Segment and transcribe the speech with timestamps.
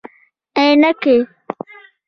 [0.55, 1.15] 👓 عینکي